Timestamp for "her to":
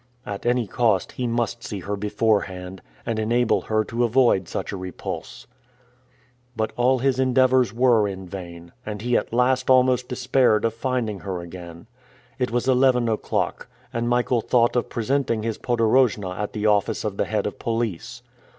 3.61-4.03